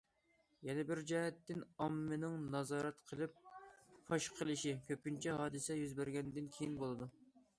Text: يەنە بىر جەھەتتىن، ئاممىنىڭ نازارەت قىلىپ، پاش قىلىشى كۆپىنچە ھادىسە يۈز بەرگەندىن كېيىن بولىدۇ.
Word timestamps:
يەنە 0.67 0.83
بىر 0.91 1.01
جەھەتتىن، 1.09 1.59
ئاممىنىڭ 1.83 2.39
نازارەت 2.55 3.03
قىلىپ، 3.11 3.37
پاش 4.09 4.29
قىلىشى 4.39 4.75
كۆپىنچە 4.89 5.37
ھادىسە 5.43 5.77
يۈز 5.83 5.93
بەرگەندىن 6.03 6.49
كېيىن 6.57 6.77
بولىدۇ. 6.85 7.09